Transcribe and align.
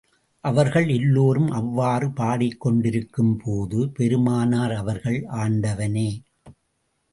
அவர்கள் 0.43 0.87
எல்லோரும் 0.87 1.51
அவ்வாறு 1.51 2.11
பாடிக் 2.11 2.59
கொண்டிருக்கும் 2.59 3.37
போது, 3.37 3.89
பெருமானார் 3.89 4.73
அவர்கள், 4.73 5.25
ஆண்டவனே! 5.37 6.09